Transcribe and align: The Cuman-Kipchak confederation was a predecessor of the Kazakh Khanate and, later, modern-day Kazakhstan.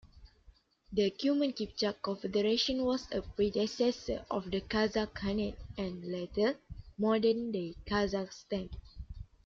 The 0.91 1.11
Cuman-Kipchak 1.11 2.01
confederation 2.01 2.83
was 2.83 3.07
a 3.11 3.21
predecessor 3.21 4.25
of 4.31 4.49
the 4.49 4.61
Kazakh 4.61 5.13
Khanate 5.13 5.59
and, 5.77 6.03
later, 6.03 6.57
modern-day 6.97 7.75
Kazakhstan. 7.85 8.71